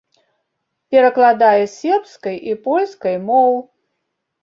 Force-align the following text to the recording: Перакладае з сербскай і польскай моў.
Перакладае 0.95 1.61
з 1.65 1.69
сербскай 1.75 2.43
і 2.51 2.59
польскай 2.67 3.15
моў. 3.31 3.53